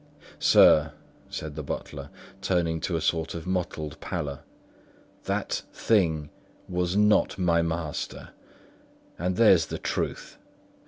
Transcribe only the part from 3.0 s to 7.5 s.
sort of mottled pallor, "that thing was not